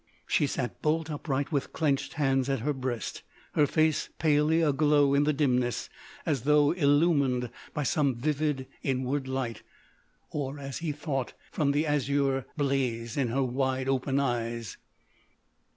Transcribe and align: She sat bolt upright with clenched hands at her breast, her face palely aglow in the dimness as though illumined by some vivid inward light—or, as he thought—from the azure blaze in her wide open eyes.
She 0.25 0.47
sat 0.47 0.81
bolt 0.81 1.11
upright 1.11 1.51
with 1.51 1.73
clenched 1.73 2.13
hands 2.13 2.49
at 2.49 2.61
her 2.61 2.73
breast, 2.73 3.21
her 3.53 3.67
face 3.67 4.09
palely 4.17 4.59
aglow 4.63 5.13
in 5.13 5.25
the 5.25 5.31
dimness 5.31 5.89
as 6.25 6.41
though 6.41 6.71
illumined 6.71 7.51
by 7.75 7.83
some 7.83 8.15
vivid 8.15 8.65
inward 8.81 9.27
light—or, 9.27 10.57
as 10.57 10.79
he 10.79 10.91
thought—from 10.91 11.71
the 11.71 11.85
azure 11.85 12.47
blaze 12.57 13.15
in 13.15 13.27
her 13.27 13.43
wide 13.43 13.87
open 13.87 14.19
eyes. 14.19 14.77